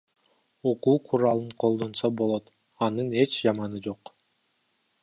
Окуу 0.69 0.97
куралын 1.07 1.51
колдонсо 1.61 2.07
болот, 2.19 2.45
анын 2.85 3.09
эч 3.21 3.31
жаманы 3.43 3.79
жок. 3.89 4.01